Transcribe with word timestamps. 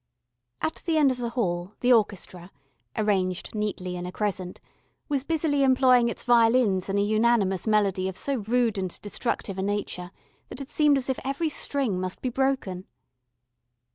At 0.63 0.81
the 0.85 0.97
end 0.97 1.11
of 1.11 1.19
the 1.19 1.29
hall 1.29 1.75
the 1.81 1.93
orchestra, 1.93 2.49
arranged 2.97 3.53
neatly 3.53 3.95
in 3.95 4.07
a 4.07 4.11
crescent, 4.11 4.59
was 5.07 5.23
busily 5.23 5.61
employing 5.61 6.09
its 6.09 6.23
violins 6.23 6.89
in 6.89 6.97
a 6.97 7.01
unanimous 7.03 7.67
melody 7.67 8.07
of 8.09 8.17
so 8.17 8.37
rude 8.37 8.79
and 8.79 8.99
destructive 9.03 9.59
a 9.59 9.61
nature 9.61 10.09
that 10.49 10.59
it 10.59 10.71
seemed 10.71 10.97
as 10.97 11.07
if 11.07 11.19
every 11.23 11.49
string 11.49 12.01
must 12.01 12.19
be 12.19 12.29
broken. 12.29 12.87